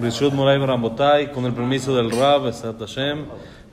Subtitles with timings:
[0.00, 2.50] Con el permiso del Rab,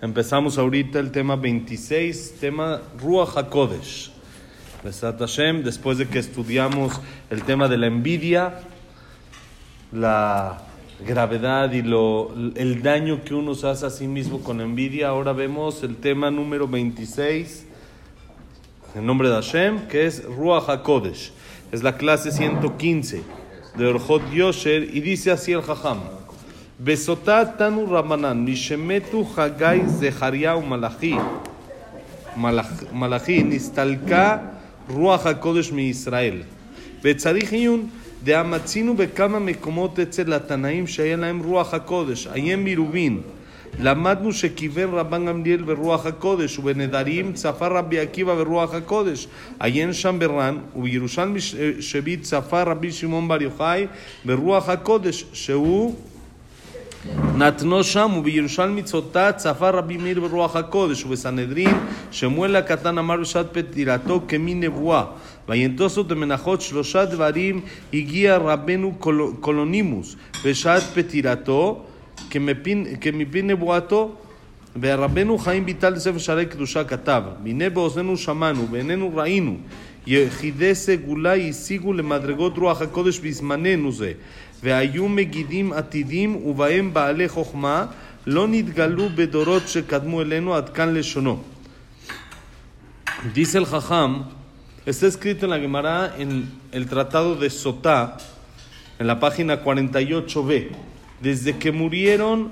[0.02, 4.12] empezamos ahorita el tema 26, tema Ruach HaKodesh.
[5.64, 8.60] Después de que estudiamos el tema de la envidia,
[9.94, 10.64] la
[11.08, 15.32] gravedad y lo, el daño que uno se hace a sí mismo con envidia, ahora
[15.32, 17.68] vemos el tema número 26,
[18.96, 21.32] en nombre de Hashem, que es Ruach HaKodesh.
[21.72, 23.47] Es la clase 115
[23.77, 26.01] de Orjot Yosher y dice así el Jajam.
[26.79, 31.17] Besotá tanu Ramanan, Mishemetu Hagai Zechariah Malachi,
[32.93, 34.43] Malachi, Nistalka
[34.89, 36.45] Ruach HaKodesh mi Israel.
[37.05, 37.87] וצריך עיון
[38.25, 42.27] דאמצינו בכמה מקומות אצל התנאים שהיה להם רוח הקודש.
[42.27, 43.21] עיין מרובין.
[43.80, 49.28] למדנו שכיוון רבן גמליאל ברוח הקודש, ובנדרים צפה רבי עקיבא ברוח הקודש.
[49.60, 51.40] עיין שם ברן, ובירושלמי
[51.80, 53.88] שבי צפה רבי שמעון בר יוחאי
[54.26, 55.96] ברוח הקודש, שהוא
[57.36, 61.78] נתנו שם, ובירושלמי צותה צפה רבי מאיר ברוח הקודש, ובסנהדרין
[62.12, 65.04] שמואל הקטן אמר בשעת פטירתו כמין נבואה.
[65.50, 67.62] וינטוסו דמנחות שלושה דברים
[67.94, 68.94] הגיע רבנו
[69.40, 71.84] קולונימוס בשעת פטירתו
[72.30, 74.16] כמפין נבואתו
[74.82, 79.58] ורבנו חיים ביטל ספר שערי קדושה כתב והנה באוזנינו שמענו ועינינו ראינו
[80.08, 84.12] יחידי סגולה השיגו למדרגות רוח הקודש בזמננו זה
[84.64, 87.86] והיו מגידים עתידים ובהם בעלי חוכמה
[88.28, 91.40] לא נתגלו בדורות שקדמו אלינו עד כאן לשונו.
[93.24, 94.30] El Jajam,
[94.86, 98.18] está escrito en la Gemara de Sotá,
[99.00, 100.70] en la página 48b.
[101.22, 102.52] Desde que murieron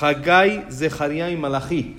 [0.00, 1.96] Hagai, Zeharia y Malachi,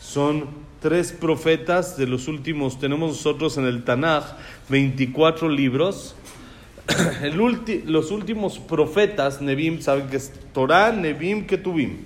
[0.00, 0.46] son
[0.80, 4.24] tres profetas de los últimos, tenemos nosotros en el Tanaj
[4.68, 6.14] 24 libros.
[7.22, 7.36] El
[7.84, 11.98] los últimos profetas, Nebim, saben que es Torah, Nebim, Ketubim.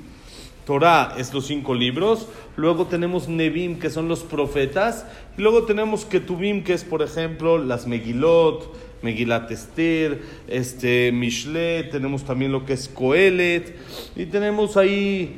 [0.66, 5.06] Torah es los cinco libros, luego tenemos Nebim, que son los profetas,
[5.36, 8.72] luego tenemos Ketubim, que es, por ejemplo, las Megilot,
[9.02, 13.76] Megilat Esther, este, Mishle, tenemos también lo que es Coelet,
[14.16, 15.36] y tenemos ahí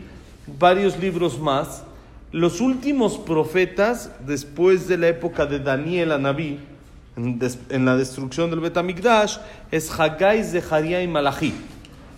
[0.58, 1.82] varios libros más.
[2.30, 6.58] Los últimos profetas, después de la época de Daniel Anabí,
[7.16, 9.38] en, en la destrucción del Betamigdash,
[9.70, 11.54] es Haggai, Zeharia y Malachi.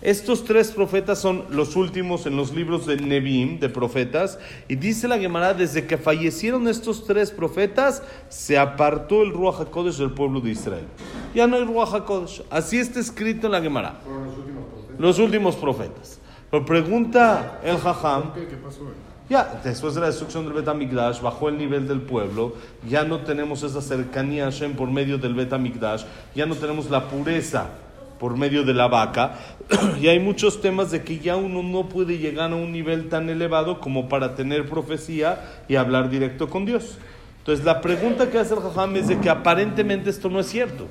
[0.01, 4.37] Estos tres profetas son los últimos en los libros de Nebim, de profetas,
[4.67, 9.97] y dice la Gemara, desde que fallecieron estos tres profetas, se apartó el Ruach HaKodesh
[9.97, 10.85] del pueblo de Israel.
[11.33, 12.43] Ya no hay Ruach HaKodesh.
[12.51, 13.99] Así está escrito en la Gemara.
[14.05, 14.99] Los últimos profetas.
[14.99, 16.19] Los últimos profetas.
[16.51, 18.81] Pero pregunta el Jajam, ¿Qué, qué pasó?
[19.29, 22.53] ya, después de la destrucción del Betamigdash, bajó el nivel del pueblo,
[22.87, 26.03] ya no tenemos esa cercanía a Hashem por medio del Betamigdash,
[26.35, 27.67] ya no tenemos la pureza
[28.19, 29.37] por medio de la vaca,
[30.01, 33.29] y hay muchos temas de que ya uno no puede llegar a un nivel tan
[33.29, 36.97] elevado como para tener profecía y hablar directo con Dios.
[37.39, 40.87] Entonces la pregunta que hace el Jajam es de que aparentemente esto no es cierto.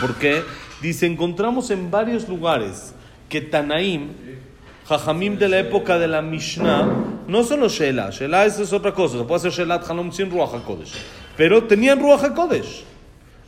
[0.00, 0.42] Porque
[0.82, 2.94] dice, encontramos en varios lugares
[3.28, 4.08] que Tanaim,
[4.86, 6.86] Jajamim de la época de la Mishnah,
[7.26, 10.92] no solo Shelah, Shelah es otra cosa, se puede hacer Shelat Halom sin Ruach HaKodesh,
[11.36, 12.84] pero tenían Ruach HaKodesh.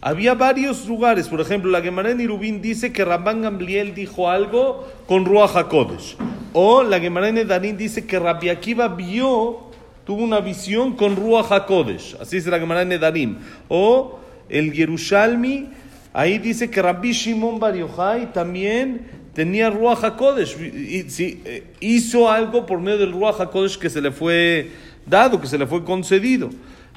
[0.03, 4.89] Había varios lugares, por ejemplo, la Gemara en Irubín dice que Rabban Gamliel dijo algo
[5.07, 6.17] con Ruach HaKodesh.
[6.55, 9.59] O la Gemara en Edarín dice que Rabbi Akiva vio,
[10.07, 12.17] tuvo una visión con Ruach HaKodesh.
[12.19, 13.39] Así dice la Gemara en Edarín.
[13.69, 14.19] O
[14.49, 15.69] el Yerushalmi,
[16.15, 19.03] ahí dice que Rabbi Shimon Bar Yochai también
[19.35, 20.57] tenía Ruach HaKodesh.
[20.61, 24.71] Eh, hizo algo por medio del Ruach HaKodesh que se le fue
[25.05, 26.49] dado, que se le fue concedido.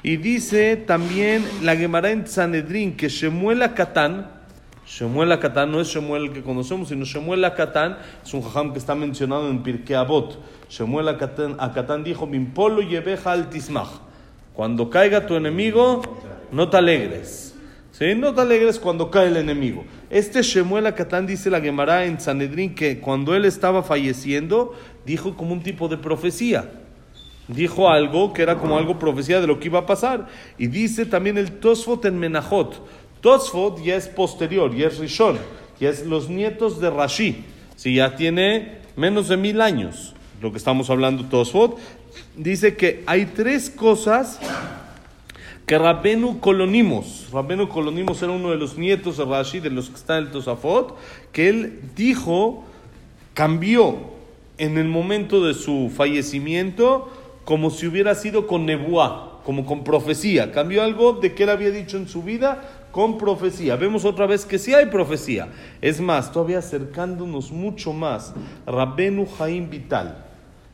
[0.06, 4.30] Y dice también la Gemara en Sanedrín que Shemuel Akatán,
[4.86, 8.94] Shemuel Akatán no es Shemuel que conocemos, sino Shemuel Akatán es un jajam que está
[8.94, 10.38] mencionado en Pirkei Avot.
[10.68, 13.88] Shemuel Akatán, Akatán dijo, Mimpolo yebeja al tismach.
[14.52, 16.02] Cuando caiga tu enemigo,
[16.52, 17.54] no te alegres.
[17.90, 18.14] ¿Sí?
[18.14, 19.86] No te alegres cuando cae el enemigo.
[20.10, 24.74] Este Shemuel Akatán dice la Gemara en Sanedrín que cuando él estaba falleciendo,
[25.06, 26.83] dijo como un tipo de profecía
[27.48, 30.28] dijo algo que era como algo profecía de lo que iba a pasar.
[30.58, 32.86] Y dice también el Tosfot en Menajot.
[33.20, 35.38] Tosfot ya es posterior, ya es Rishon,
[35.80, 37.44] ya es los nietos de Rashi.
[37.76, 41.78] Si ya tiene menos de mil años, lo que estamos hablando Tosfot,
[42.36, 44.38] dice que hay tres cosas
[45.66, 49.96] que Rabenu Colonimos, Rabenu Colonimos era uno de los nietos de Rashi, de los que
[49.96, 50.96] está en el Tosafot,
[51.32, 52.64] que él dijo,
[53.32, 53.96] cambió
[54.58, 57.10] en el momento de su fallecimiento,
[57.44, 60.52] como si hubiera sido con nebuá, como con profecía.
[60.52, 63.76] Cambió algo de que él había dicho en su vida con profecía.
[63.76, 65.48] Vemos otra vez que sí hay profecía.
[65.82, 68.32] Es más, todavía acercándonos mucho más,
[68.66, 70.24] Rabbenu Jaim Vital,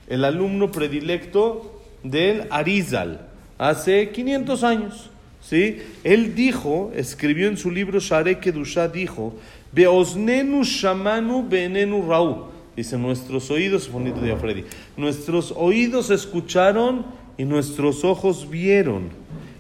[0.07, 3.27] el alumno predilecto del Arizal,
[3.59, 5.11] hace 500 años.
[5.41, 5.79] ¿sí?
[6.05, 9.35] Él dijo, escribió en su libro Share Kedusha, dijo,
[9.73, 12.60] Beosnenu Shamanu Benenu Rau.
[12.77, 14.65] Dice, nuestros oídos, bonito día Freddy,
[14.97, 17.05] nuestros oídos escucharon
[17.37, 19.11] y nuestros ojos vieron.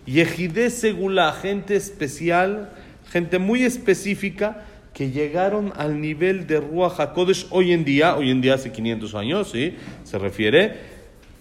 [0.06, 2.70] Yehidé Segula, gente especial,
[3.10, 4.64] gente muy específica,
[4.94, 9.14] que llegaron al nivel de Ruach HaKodesh hoy en día, hoy en día hace 500
[9.14, 9.76] años, ¿sí?
[10.04, 10.78] Se refiere,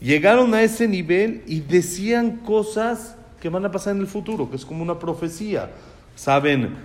[0.02, 4.56] llegaron a ese nivel y decían cosas que van a pasar en el futuro, que
[4.56, 5.72] es como una profecía.
[6.16, 6.76] Saben,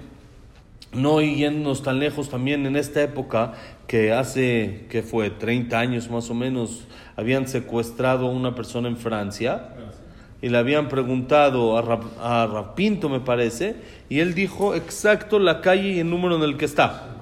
[0.95, 3.55] no yéndonos tan lejos también en esta época,
[3.87, 6.85] que hace, que fue 30 años más o menos,
[7.17, 9.71] habían secuestrado a una persona en Francia
[10.41, 13.77] y le habían preguntado a, a Rapinto, me parece,
[14.09, 17.15] y él dijo exacto la calle y el número en el que está.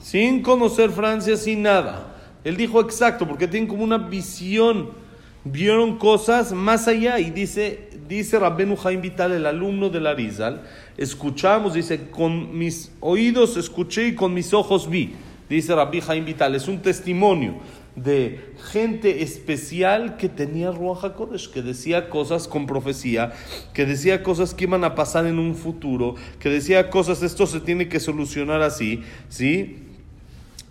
[0.00, 2.14] Sin conocer Francia, sin nada.
[2.44, 4.90] Él dijo exacto, porque tienen como una visión,
[5.50, 7.18] vieron cosas más allá.
[7.18, 10.62] Y dice, dice Rabbenu Vital, el alumno de la Rizal,
[10.96, 15.14] escuchamos, dice, con mis oídos escuché y con mis ojos vi.
[15.48, 17.54] Dice Rabbi Jaim Vital, es un testimonio
[17.96, 23.32] de gente especial que tenía Ruach HaKodesh, que decía cosas con profecía,
[23.72, 27.60] que decía cosas que iban a pasar en un futuro, que decía cosas, esto se
[27.60, 29.87] tiene que solucionar así, ¿sí?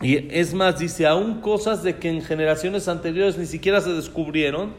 [0.02, 4.72] Y es más, dice, aún cosas de que en generaciones anteriores ni siquiera se descubrieron,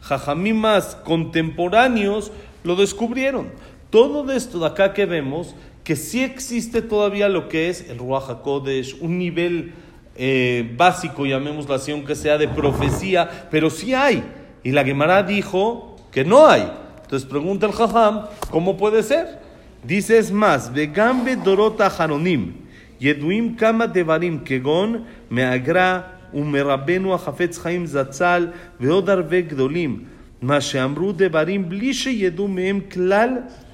[0.00, 2.32] jajamimas contemporáneos
[2.62, 3.48] lo descubrieron.
[3.90, 8.30] Todo esto de acá que vemos, que sí existe todavía lo que es el Ruach
[8.30, 9.72] HaKodesh, un nivel
[10.16, 14.24] eh, básico, llamémoslo así, aunque sea de profecía, pero sí hay.
[14.62, 16.70] Y la Gemara dijo que no hay.
[17.02, 19.38] Entonces pregunta el Jajam, ¿cómo puede ser?
[19.82, 22.54] Dice es más, Vegambe Dorota Haronim,
[23.03, 26.03] Yeduim Kama Devarim Kegon, Meagra,
[26.33, 30.05] Umerabenu Achafetz Chaim Zatzal, Veodar Gdolim.
[30.41, 33.29] מה שאמרו דברים בלי שידעו מהם כלל,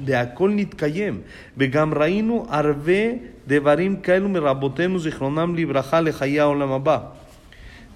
[0.06, 1.22] והכל נתקיים.
[1.58, 3.04] וגם ראינו הרבה
[3.48, 7.00] דברים כאלו מרבותינו, זיכרונם לברכה, לחיי העולם הבא.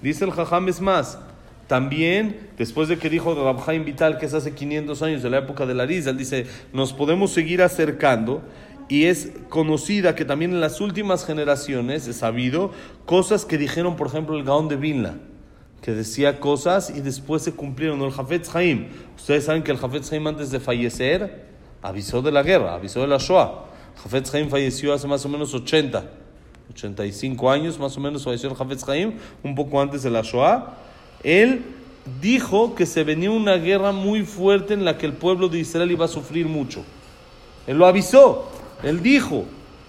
[0.02, 1.18] Dice el Jajam es más,
[1.66, 5.66] también, después de que dijo Rabjaim Vital, que es hace 500 años, de la época
[5.66, 8.42] de la Riza, él dice, nos podemos seguir acercando,
[8.87, 12.71] y es conocida que también en las últimas generaciones, es sabido,
[13.05, 15.15] cosas que dijeron, por ejemplo, el Gaón de Vinla,
[15.81, 18.01] que decía cosas y después se cumplieron.
[18.01, 21.45] El Jafetz Haim, ustedes saben que el Jafetz Haim antes de fallecer
[21.81, 23.65] avisó de la guerra, avisó de la Shoah.
[24.03, 26.03] Jafetz Haim falleció hace más o menos 80,
[26.71, 30.75] 85 años más o menos falleció el Jafetz Haim, un poco antes de la Shoah.
[31.23, 31.63] Él
[32.21, 35.91] dijo que se venía una guerra muy fuerte en la que el pueblo de Israel
[35.91, 36.83] iba a sufrir mucho.
[37.67, 38.51] Él lo avisó,
[38.85, 39.45] él dijo,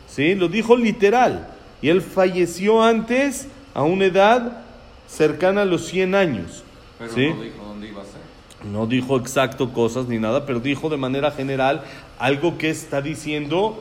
[0.09, 0.35] ¿sí?
[0.35, 1.49] Lo dijo literal.
[1.83, 4.63] Y él falleció antes a una edad
[5.09, 6.65] cercana a los 100 años.
[6.99, 7.29] Pero ¿sí?
[7.29, 8.67] no dijo dónde iba a ser.
[8.73, 11.83] No dijo exacto cosas ni nada, pero dijo de manera general
[12.19, 13.81] algo que está diciendo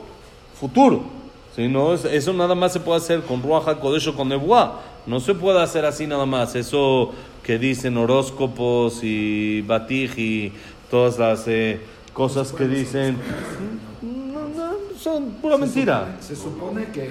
[0.60, 1.04] futuro.
[1.56, 1.66] ¿sí?
[1.68, 4.82] No, es- eso nada más se puede hacer con Ruaja, Kodesh o con Nebuá.
[5.06, 6.54] No se puede hacer así nada más.
[6.54, 7.12] Eso
[7.42, 10.52] que dicen horóscopos y batij y
[10.90, 11.80] todas las eh,
[12.12, 13.16] cosas que dicen.
[15.06, 16.16] Son pura mentira.
[16.18, 17.02] Se supone que,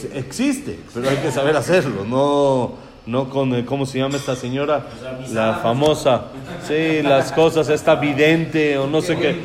[0.00, 2.74] que- Existe, pero hay que saber hacerlo, no,
[3.04, 4.86] no con, eh, ¿cómo se llama esta señora?
[5.32, 6.26] La famosa,
[6.68, 9.40] sí, las cosas, esta vidente o no sé qué.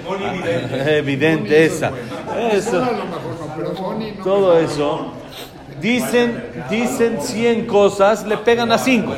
[0.46, 1.92] Eh, Vidente, esa.
[2.52, 2.88] Eso,
[4.24, 5.14] todo eso.
[5.82, 9.12] Dicen, dicen 100 cosas, le pegan a 5.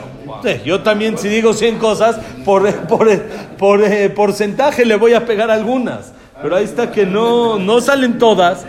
[0.64, 3.10] yo también si digo 100 cosas, por, por,
[3.58, 6.14] por eh, porcentaje le voy a pegar algunas.
[6.42, 8.66] Pero ahí está que no, no salen todas.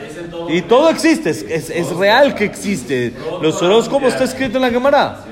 [0.49, 3.13] Y todo existe, es, es, real que existe.
[3.41, 5.25] Los horóscopos está escrito en la Gemara.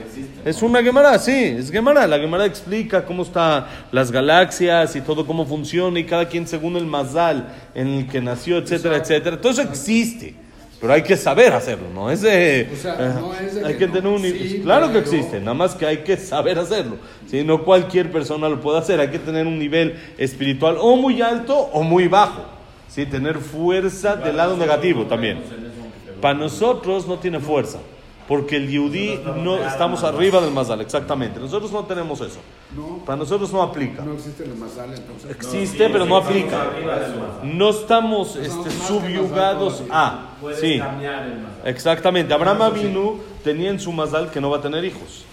[0.44, 2.06] Es una Gemara, sí, es Gemara.
[2.06, 6.76] La Gemara explica cómo están las galaxias y todo cómo funciona y cada quien según
[6.76, 9.40] el mazal en el que nació, etcétera, etcétera.
[9.40, 10.47] Todo eso existe.
[10.80, 12.08] Pero hay que saber hacerlo, ¿no?
[12.10, 14.22] Es de, O sea, no es de hay que que no, tener un...
[14.22, 16.96] sí, claro que pero- existe, nada más que hay que saber hacerlo.
[17.28, 17.42] ¿sí?
[17.42, 21.56] No cualquier persona lo puede hacer, hay que tener un nivel espiritual o muy alto
[21.58, 22.42] o muy bajo.
[22.88, 23.06] ¿sí?
[23.06, 25.40] Tener fuerza del lado negativo también.
[26.20, 27.78] Para nosotros no tiene fuerza,
[28.28, 31.40] porque el yudí no estamos arriba del mazal, exactamente.
[31.40, 32.38] Nosotros no tenemos eso.
[32.76, 32.98] No.
[33.06, 34.02] Para nosotros no aplica.
[34.02, 35.30] no existe el masal, entonces.
[35.30, 36.66] Existe, pero no aplica.
[37.42, 40.32] No estamos este, subyugados a.
[40.60, 40.78] Sí,
[41.64, 42.32] exactamente.
[42.34, 45.24] Abraham Avinu tenía en su mazal que no va a tener hijos.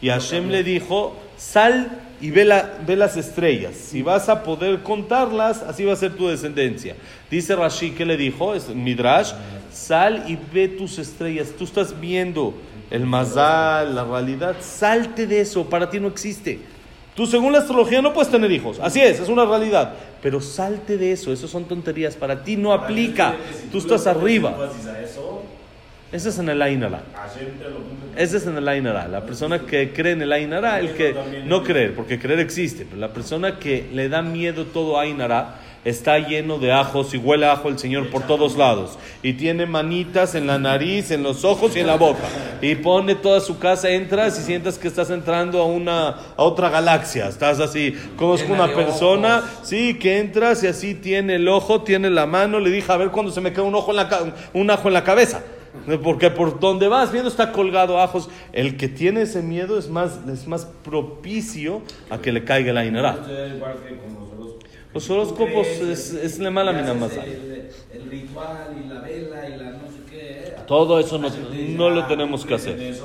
[0.00, 3.74] Y Hashem le dijo, sal y ve, la- ve las estrellas.
[3.76, 6.96] Si vas a poder contarlas, así va a ser tu descendencia.
[7.30, 8.54] Dice Rashi, ¿qué le dijo?
[8.54, 9.32] Es Midrash,
[9.76, 11.52] sal y ve tus estrellas.
[11.56, 12.54] Tú estás viendo
[12.90, 16.60] el mazal, la realidad, salte de eso, para ti no existe.
[17.14, 19.94] Tú según la astrología no puedes tener hijos, así es, es una realidad.
[20.22, 23.34] Pero salte de eso, eso son tonterías, para ti no aplica.
[23.70, 24.56] Tú estás arriba.
[26.12, 27.02] Ese es en el Ainara.
[28.16, 29.08] Ese es en el Ainara.
[29.08, 31.14] La persona que cree en el Ainara, el que
[31.46, 36.18] no creer, porque creer existe, pero la persona que le da miedo todo Ainara está
[36.18, 38.98] lleno de ajos y huele a ajo el Señor por todos lados.
[39.22, 42.24] Y tiene manitas en la nariz, en los ojos y en la boca.
[42.60, 46.70] Y pone toda su casa, entras y sientes que estás entrando a una a otra
[46.70, 47.28] galaxia.
[47.28, 52.26] Estás así, conozco una persona, sí, que entras y así tiene el ojo, tiene la
[52.26, 52.58] mano.
[52.58, 54.94] Le dije, a ver cuando se me queda un ojo en la un ajo en
[54.94, 55.40] la cabeza.
[56.02, 58.28] Porque por donde vas viendo está colgado ajos.
[58.52, 62.84] El que tiene ese miedo es más, es más propicio a que le caiga la
[62.84, 63.18] inara.
[64.96, 65.66] Los horóscopos.
[65.66, 67.12] Es, es le mala mina más.
[67.12, 70.18] El, el ritual y la vela y la no sé qué.
[70.48, 70.56] eh.
[70.66, 73.02] Todo eso no, no lo ah, tenemos que ¿crees en hacer.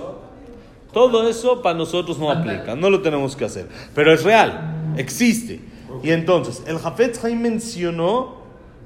[0.93, 3.67] Todo eso para nosotros no aplica, no lo tenemos que hacer.
[3.95, 5.59] Pero es real, existe.
[6.03, 8.35] Y entonces, el Jafet Haim mencionó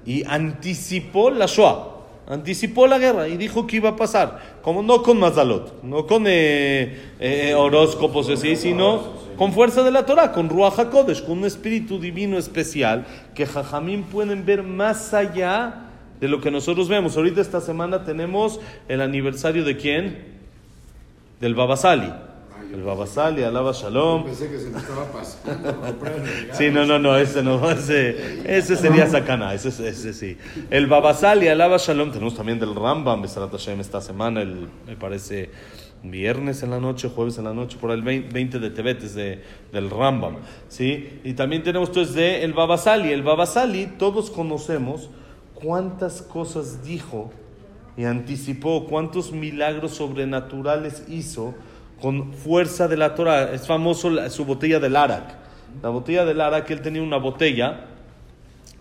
[0.06, 1.94] y anticipó la Shoah.
[2.28, 4.58] Anticipó la guerra y dijo que iba a pasar.
[4.64, 10.06] Como no con Mazalot, no con eh, eh, horóscopos así, sino con fuerza de la
[10.06, 15.86] Torah, con Ruach HaKodesh, con un espíritu divino especial que Jajamín pueden ver más allá
[16.20, 17.18] de lo que nosotros vemos.
[17.18, 20.36] Ahorita esta semana tenemos el aniversario de quién?
[21.40, 22.12] Del Babasali.
[22.74, 24.26] El Babasali, alaba Shalom.
[24.26, 25.94] Pensé que se me estaba pasando.
[26.52, 30.38] Sí, no, no, no, ese no, ese, ese sería Sakana, ese, ese sí.
[30.70, 35.52] El Babasali, alaba Shalom, tenemos también del Rambam, Besarat Hashem, esta semana, el, me parece
[36.04, 39.16] viernes en la noche, jueves en la noche, por el 20 20 de Tebet, es
[39.16, 40.38] de, del Rambam,
[40.68, 41.20] ¿sí?
[41.24, 45.10] Y también tenemos entonces de el Babasali, el Babasali, todos conocemos
[45.54, 47.32] cuántas cosas dijo
[47.98, 51.56] y anticipó, cuántos milagros sobrenaturales hizo
[52.02, 53.54] con fuerza de la Torah.
[53.54, 55.36] Es famoso su botella del Arak.
[55.82, 57.86] La botella del Arak, él tenía una botella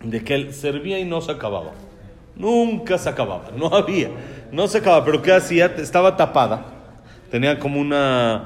[0.03, 1.71] de que él servía y no se acababa.
[2.35, 4.09] Nunca se acababa, no había,
[4.51, 5.05] no se acababa.
[5.05, 5.67] Pero ¿qué hacía?
[5.77, 6.65] Estaba tapada,
[7.35, 8.45] tenía como una,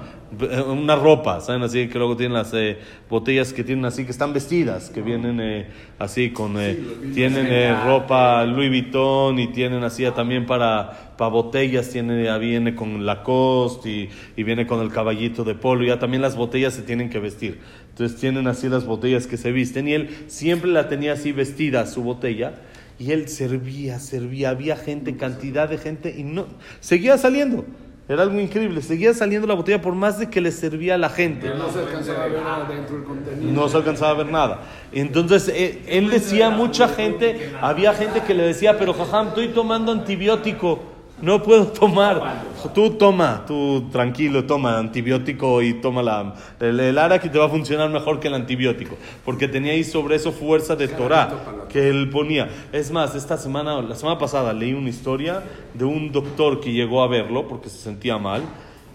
[0.67, 1.61] una ropa, ¿saben?
[1.61, 5.39] Así que luego tienen las eh, botellas que tienen así, que están vestidas, que vienen
[5.39, 5.67] eh,
[5.99, 6.75] así con, eh,
[7.13, 12.73] tienen eh, ropa Louis Vuitton y tienen así también para, para botellas, tiene, ya viene
[12.73, 16.81] con Lacoste y, y viene con el caballito de polo, ya también las botellas se
[16.81, 17.59] tienen que vestir.
[17.91, 21.85] Entonces tienen así las botellas que se visten y él siempre la tenía así vestida
[21.85, 22.53] su botella
[22.97, 26.47] y él servía, servía, había gente, cantidad de gente y no,
[26.79, 27.67] seguía saliendo.
[28.09, 31.09] Era algo increíble, seguía saliendo la botella por más de que le servía a la
[31.09, 31.41] gente.
[31.41, 33.51] Pero no se alcanzaba a ver adentro el contenido.
[33.53, 34.61] No se alcanzaba a ver nada.
[34.91, 39.91] Entonces, eh, él decía mucha gente, había gente que le decía, pero jajam, estoy tomando
[39.91, 40.79] antibiótico,
[41.21, 42.43] no puedo tomar.
[42.73, 47.45] Tú toma, tú tranquilo, toma antibiótico y toma la, el, el ara que te va
[47.45, 48.95] a funcionar mejor que el antibiótico.
[49.25, 52.49] Porque tenía ahí sobre eso fuerza de Torah que él ponía.
[52.71, 57.03] Es más, esta semana, la semana pasada leí una historia de un doctor que llegó
[57.03, 58.43] a verlo porque se sentía mal.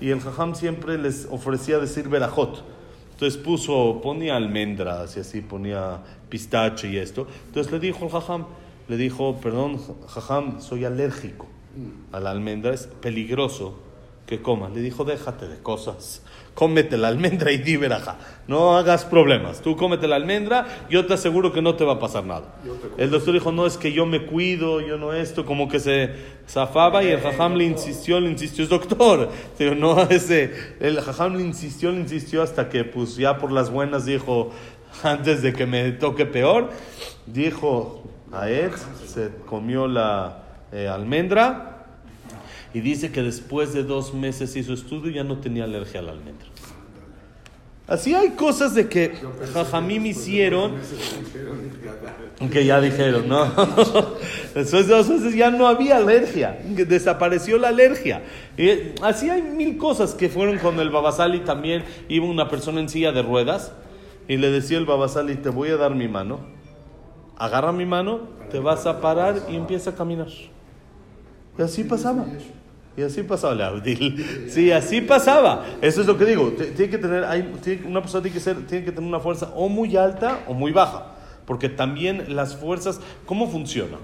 [0.01, 2.65] Y el jajam siempre les ofrecía decir verajot.
[3.13, 7.27] Entonces puso, ponía almendras y así, ponía pistache y esto.
[7.47, 8.47] Entonces le dijo al jajam,
[8.89, 9.79] le dijo, perdón,
[10.09, 11.47] jajam, soy alérgico
[12.13, 13.79] a la almendra, es peligroso
[14.27, 14.73] que comas.
[14.73, 16.23] Le dijo, déjate de cosas,
[16.55, 18.17] cómete la almendra y di verajá.
[18.49, 21.99] No hagas problemas, tú cómete la almendra, yo te aseguro que no te va a
[21.99, 22.55] pasar nada.
[22.97, 26.11] El doctor dijo, no, es que yo me cuido, yo no esto, como que se
[26.49, 29.31] zafaba y el jajam le insistió, le insistió, es doctor.
[29.59, 33.71] Digo, no, ese, el jajam le insistió, le insistió hasta que pues ya por las
[33.71, 34.51] buenas dijo,
[35.03, 36.71] antes de que me toque peor,
[37.27, 38.03] dijo
[38.33, 38.73] a Ed,
[39.07, 40.44] se comió la
[40.75, 41.87] eh, almendra
[42.75, 46.03] y dice que después de dos meses hizo estudio y ya no tenía alergia a
[46.03, 46.49] la almendra.
[47.87, 49.15] Así hay cosas de que
[49.53, 50.73] Jajamim hicieron
[52.51, 53.45] que ya dijeron, ¿no?
[54.55, 58.23] Después de dos meses ya no había alergia, desapareció la alergia.
[58.57, 61.85] Y así hay mil cosas que fueron con el Babasali también.
[62.09, 63.73] Iba una persona en silla de ruedas
[64.29, 66.41] y le decía el Babasali, te voy a dar mi mano.
[67.37, 70.29] Agarra mi mano, te vas a parar y empieza a caminar.
[71.59, 72.25] Y así pasaba.
[72.97, 74.49] Y así pasaba, Abdil.
[74.49, 75.65] Sí, así pasaba.
[75.83, 76.53] Eso es lo que digo.
[76.53, 79.51] Tiene que tener, hay, tiene- una persona tiene que, ser, tiene que tener una fuerza
[79.57, 81.07] o muy alta o muy baja.
[81.45, 83.99] Porque también las fuerzas, ¿cómo funciona?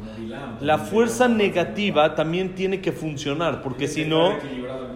[0.60, 4.32] La fuerza negativa también tiene que funcionar, porque si no,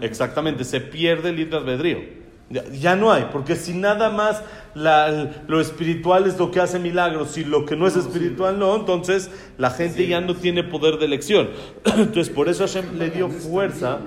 [0.02, 1.99] exactamente, se pierde el libre albedrío.
[2.50, 4.42] Ya, ya no hay, porque si nada más
[4.74, 8.76] la- lo espiritual es lo que hace milagros, si lo que no es espiritual no,
[8.76, 11.48] entonces la gente ya no tiene poder de elección.
[11.84, 13.98] Entonces por eso Hashem le dio fuerza.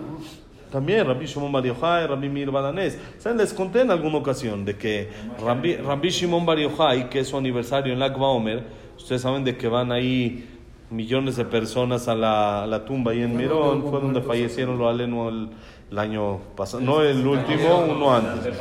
[0.71, 2.97] También Rabbi Shimon Bar Yochai, Rabbi Mir Balanés.
[3.17, 3.37] ¿Saben?
[3.37, 5.09] Les conté en alguna ocasión de que
[5.43, 8.63] Rabbi, Rabbi Shimon Bar Yochai, que es su aniversario en Lag Baomer,
[8.97, 10.45] ustedes saben de que van ahí
[10.89, 14.89] millones de personas a la, a la tumba ahí en Mirón, fue donde fallecieron los
[14.89, 15.49] alenos
[15.91, 18.53] el, año pasado, no el último, uno antes.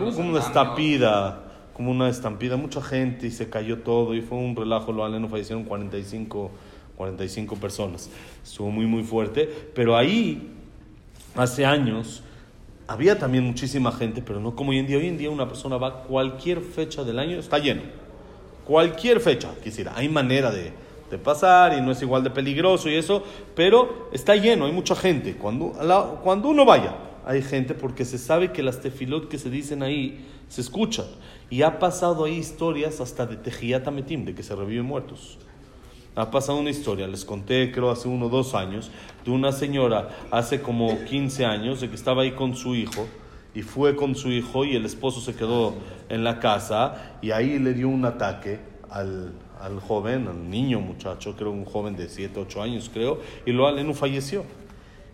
[0.00, 1.42] Hubo una estampida,
[1.74, 5.30] como una estampida, mucha gente y se cayó todo y fue un relajo, los alenos
[5.30, 6.50] fallecieron 45,
[6.96, 8.10] 45 personas.
[8.42, 10.54] Estuvo muy, muy fuerte, pero ahí,
[11.34, 12.22] hace años,
[12.88, 14.96] había también muchísima gente, pero no como hoy en día.
[14.96, 17.82] Hoy en día una persona va cualquier fecha del año, está lleno.
[18.64, 19.92] Cualquier fecha, quisiera.
[19.94, 20.72] Hay manera de,
[21.10, 23.22] de pasar y no es igual de peligroso y eso,
[23.54, 25.36] pero está lleno, hay mucha gente.
[25.36, 25.72] Cuando,
[26.22, 30.24] cuando uno vaya, hay gente porque se sabe que las tefilot que se dicen ahí
[30.48, 31.06] se escuchan.
[31.50, 35.38] Y ha pasado ahí historias hasta de Tejiyat Ametim, de que se reviven muertos.
[36.14, 38.90] Ha pasado una historia, les conté creo hace uno o dos años,
[39.24, 43.06] de una señora hace como 15 años, de que estaba ahí con su hijo,
[43.54, 45.74] y fue con su hijo y el esposo se quedó
[46.08, 48.58] en la casa, y ahí le dio un ataque
[48.90, 53.52] al, al joven, al niño muchacho, creo un joven de 7, 8 años creo, y
[53.52, 54.44] lo aleno falleció.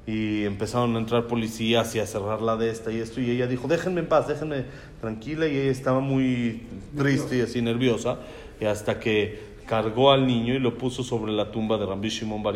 [0.07, 3.69] Y empezaron a entrar policías y a cerrarla de esta y esto, y ella dijo,
[3.69, 4.65] déjenme en paz, déjenme
[5.01, 6.63] tranquila, y ella estaba muy
[6.97, 8.19] triste y así nerviosa,
[8.61, 12.43] y hasta que cargó al niño y lo puso sobre la tumba de Rabbi Shimon
[12.43, 12.55] Bar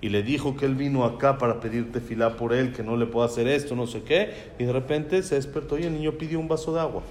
[0.00, 3.06] y le dijo que él vino acá para pedirte filá por él, que no le
[3.06, 6.38] puedo hacer esto, no sé qué, y de repente se despertó y el niño pidió
[6.38, 7.02] un vaso de agua.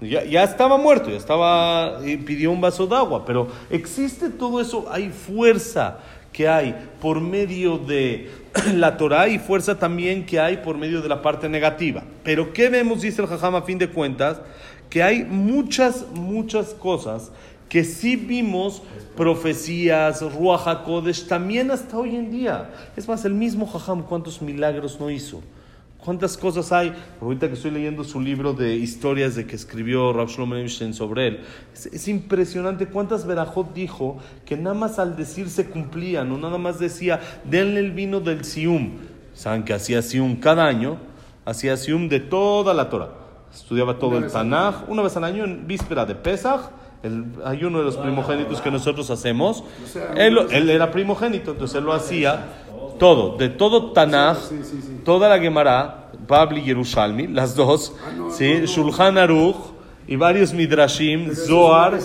[0.00, 4.86] Ya, estaba muerto, ya estaba y pidió un vaso de agua, pero existe todo eso,
[4.90, 5.98] hay fuerza
[6.32, 8.30] que hay por medio de
[8.74, 12.02] la Torah y fuerza también que hay por medio de la parte negativa.
[12.22, 14.40] Pero ¿qué vemos, dice el Jajam a fin de cuentas?
[14.88, 17.30] Que hay muchas, muchas cosas
[17.68, 18.82] que sí vimos
[19.16, 22.70] profecías, Ruach HaKodesh, también hasta hoy en día.
[22.96, 25.42] Es más, el mismo Jajam, ¿cuántos milagros no hizo?
[26.04, 26.94] ¿Cuántas cosas hay?
[27.20, 31.28] Ahorita que estoy leyendo su libro de historias de que escribió Rav Shlomo Eibstein sobre
[31.28, 31.40] él,
[31.74, 36.56] es, es impresionante cuántas verajot dijo que nada más al decir se cumplían, no nada
[36.56, 38.92] más decía, denle el vino del Sium.
[39.34, 40.96] Saben que hacía Sium cada año,
[41.44, 43.10] hacía Sium de toda la Torah.
[43.52, 46.70] Estudiaba todo el Tanaj, una vez al año en víspera de Pesach,
[47.02, 49.64] el ayuno de los primogénitos que nosotros hacemos.
[50.16, 52.46] Él, él era primogénito, entonces él lo hacía
[53.00, 55.00] todo, de todo Tanaj, Sí, sí, sí.
[55.04, 58.54] toda la Gemara, Babli y Yerushalmi, las dos, Ah, no, ¿sí?
[58.54, 58.66] no, no.
[58.66, 59.56] Shulchan Aruch
[60.06, 61.98] y varios Midrashim, es Zohar,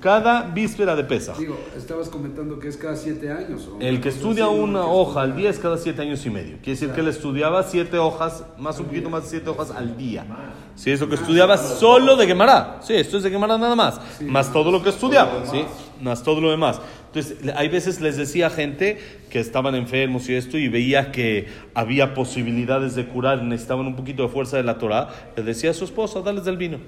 [0.00, 1.38] cada víspera de Pesach.
[1.38, 3.66] Digo, estabas comentando que es cada siete años.
[3.72, 3.80] ¿o?
[3.80, 6.56] El que estudia una hoja al día es cada siete años y medio.
[6.58, 9.96] Quiere decir que él estudiaba siete hojas, más un poquito más de siete hojas al
[9.96, 10.26] día.
[10.74, 12.80] Sí, eso que estudiaba solo de Gemara.
[12.82, 13.98] Sí, esto es de Gemara nada más.
[14.20, 15.64] Más todo lo que estudiaba, ¿sí?
[16.02, 16.80] Más todo lo demás.
[17.06, 18.98] Entonces, hay veces les decía a gente
[19.30, 24.22] que estaban enfermos y esto y veía que había posibilidades de curar, necesitaban un poquito
[24.24, 26.78] de fuerza de la Torah, le decía a su esposa, dales del vino.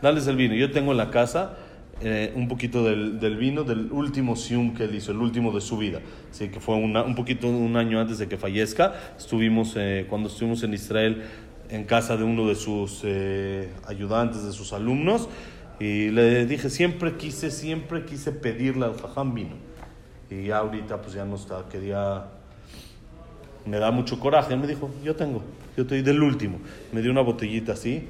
[0.00, 0.54] Dales el vino.
[0.54, 1.56] Yo tengo en la casa
[2.02, 5.60] eh, un poquito del, del vino del último sium que él hizo, el último de
[5.60, 6.00] su vida.
[6.30, 8.94] Así que fue una- un poquito un año antes de que fallezca.
[9.18, 11.22] Estuvimos, eh, cuando estuvimos en Israel,
[11.68, 15.28] en casa de uno de sus eh, ayudantes, de sus alumnos.
[15.80, 19.56] Y le dije, siempre quise, siempre quise pedirle al jajam vino.
[20.30, 22.26] Y ya ahorita pues ya no está, quería
[23.66, 24.52] me da mucho coraje.
[24.54, 25.42] Él me dijo, yo tengo,
[25.76, 26.58] yo estoy del último.
[26.92, 28.06] Me dio una botellita así,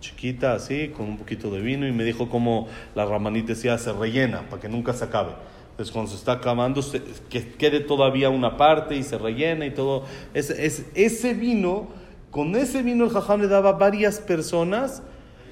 [0.00, 3.92] chiquita así, con un poquito de vino y me dijo cómo la ramanita decía, se
[3.92, 5.32] rellena para que nunca se acabe.
[5.70, 9.70] Entonces cuando se está acabando, se- que quede todavía una parte y se rellena y
[9.70, 10.04] todo.
[10.34, 11.88] Es, es- ese vino,
[12.30, 15.02] con ese vino el jajam le daba a varias personas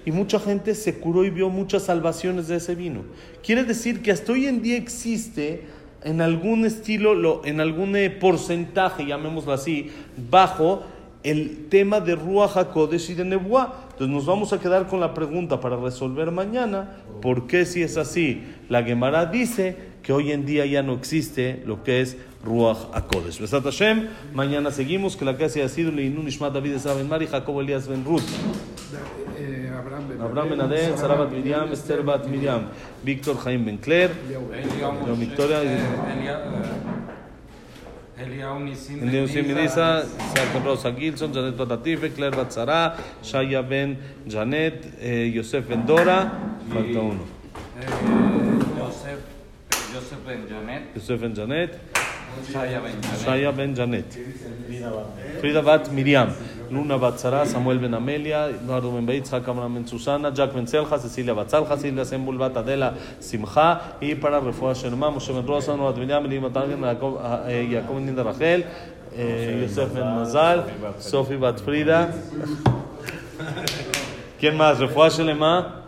[0.04, 3.02] y mucha gente se curó y vio muchas salvaciones de ese vino.
[3.42, 5.64] Quiere decir que hasta hoy en día existe
[6.02, 9.90] en algún estilo, lo- en algún eh, porcentaje, llamémoslo así,
[10.30, 10.82] bajo
[11.22, 13.72] el tema de Ruach HaKodesh y de Nebuah.
[13.92, 17.96] Entonces nos vamos a quedar con la pregunta para resolver mañana, ¿por qué si es
[17.96, 18.42] así?
[18.68, 23.40] La Gemara dice que hoy en día ya no existe lo que es Ruach HaKodesh.
[23.40, 27.58] Besat Hashem, mañana seguimos, que la clase ha sido Leinun Ishmat David Esra Mari, Jacob
[27.60, 28.20] Elías Ben Ruth.
[30.24, 32.62] Eh, Abraham Ben Abraham Ben Adén, Sara Bat Miriam, Esther Bat Miriam,
[33.04, 36.40] Víctor Jaime Ben Claire, Eliyahu La Victoria- Moshe, eh, Elia-
[38.18, 43.96] eh, Nisim Ben Nisim Niza, Midisa, Sarah Rosa Gilson, Janet Batatife, Claire Batzara, Shaya Ben
[44.26, 46.30] Janet, eh, Yosef Ben Dora,
[46.72, 47.24] falta uno.
[47.80, 47.84] eh,
[56.74, 56.82] Yosef, Yosef Ben Janet, Yosef Ben Janet, Shaya Ben Janet.
[56.82, 56.82] Shaya Ben Janet.
[56.82, 56.84] Frida Bat Miriam.
[56.84, 61.34] Luna Batzara, Samuel Ben Amelia, Eduardo Ben Beit, Cámara Ben Susana, Jack Ben Selja, Cecilia
[61.34, 66.08] Batzalja, Silvia Sembul Bat Adela Simja, y para Refuah Sherma, Moshe Ben Rosa, Noat Ben
[66.08, 68.64] Yam, Lima Tangen, Jacob eh, Jacob Ben Linda Rachel,
[69.16, 70.64] eh, Yosef Ben Mazal,
[70.98, 72.12] Sofi Bat Frida.
[74.40, 74.78] ¿Quién más?
[74.78, 75.83] Refuah Shelema.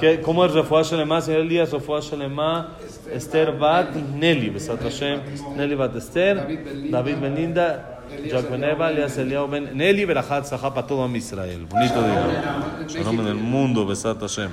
[0.00, 1.70] ¿Qué- ¿Cómo es Refuah Shelema, señor Elías?
[1.72, 2.70] Refuah Shelema,
[3.12, 5.20] Esther Bat Nelly, Besat Hashem,
[5.56, 9.70] Nelly Bat Esther, David Ben Linda, David Ben Linda, Jack Ben Eva, Elias Eliao Ben
[9.76, 11.66] Nelly, Berajat Sahá para todo Israel.
[11.68, 12.54] Bonito día.
[13.10, 14.50] En el mundo, Besat Hashem.